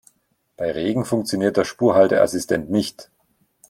Bei 0.57 0.71
Regen 0.71 1.05
funktioniert 1.05 1.57
der 1.57 1.63
Spurhalteassistent 1.63 2.71
nicht. 2.71 3.11